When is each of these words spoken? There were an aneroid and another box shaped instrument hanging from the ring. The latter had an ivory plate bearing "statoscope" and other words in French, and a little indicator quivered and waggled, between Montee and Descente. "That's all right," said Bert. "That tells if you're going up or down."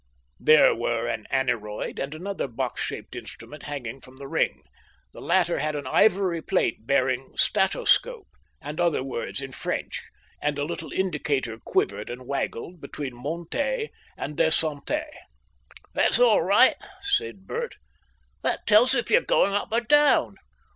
There 0.39 0.73
were 0.73 1.05
an 1.05 1.27
aneroid 1.29 1.99
and 1.99 2.15
another 2.15 2.47
box 2.47 2.81
shaped 2.81 3.15
instrument 3.15 3.61
hanging 3.65 4.01
from 4.01 4.17
the 4.17 4.27
ring. 4.27 4.63
The 5.13 5.21
latter 5.21 5.59
had 5.59 5.75
an 5.75 5.85
ivory 5.85 6.41
plate 6.41 6.87
bearing 6.87 7.35
"statoscope" 7.37 8.25
and 8.59 8.79
other 8.79 9.03
words 9.03 9.43
in 9.43 9.51
French, 9.51 10.01
and 10.41 10.57
a 10.57 10.63
little 10.63 10.91
indicator 10.91 11.59
quivered 11.63 12.09
and 12.09 12.25
waggled, 12.25 12.81
between 12.81 13.13
Montee 13.15 13.89
and 14.17 14.35
Descente. 14.35 15.05
"That's 15.93 16.17
all 16.19 16.41
right," 16.41 16.77
said 17.01 17.45
Bert. 17.45 17.75
"That 18.41 18.65
tells 18.65 18.95
if 18.95 19.11
you're 19.11 19.21
going 19.21 19.53
up 19.53 19.69
or 19.71 19.81
down." 19.81 20.37